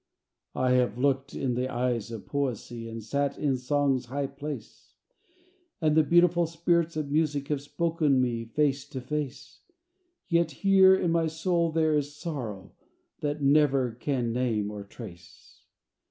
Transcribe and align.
VI 0.55 0.59
I 0.61 0.71
have 0.77 0.97
looked 0.97 1.35
in 1.35 1.53
the 1.53 1.71
eyes 1.71 2.09
of 2.09 2.25
Poesy, 2.25 2.89
And 2.89 3.03
sat 3.03 3.37
in 3.37 3.55
Song's 3.55 4.05
high 4.05 4.25
place; 4.25 4.95
And 5.79 5.95
the 5.95 6.01
beautiful 6.01 6.47
Spirits 6.47 6.97
of 6.97 7.11
Music 7.11 7.49
Have 7.49 7.61
spoken 7.61 8.19
me 8.19 8.45
face 8.45 8.89
to 8.89 8.99
face; 8.99 9.61
Yet 10.27 10.49
here 10.65 10.95
in 10.95 11.11
my 11.11 11.27
soul 11.27 11.71
there 11.71 11.93
is 11.95 12.15
sorrow 12.15 12.71
They 13.19 13.35
never 13.41 13.91
can 13.91 14.33
name 14.33 14.71
or 14.71 14.83
trace. 14.85 15.65